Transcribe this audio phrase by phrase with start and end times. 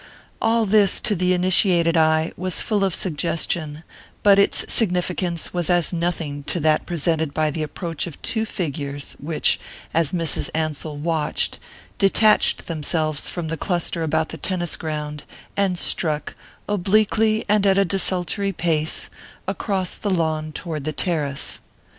[0.41, 3.83] All this, to the initiated eye, was full of suggestion;
[4.23, 9.15] but its significance was as nothing to that presented by the approach of two figures
[9.19, 9.59] which,
[9.93, 10.49] as Mrs.
[10.55, 11.59] Ansell watched,
[11.99, 15.23] detached themselves from the cluster about the tennis ground
[15.55, 16.33] and struck,
[16.67, 19.11] obliquely and at a desultory pace,
[19.47, 21.59] across the lawn toward the terrace.